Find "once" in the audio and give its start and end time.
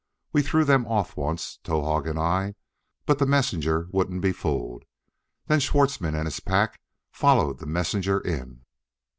1.15-1.59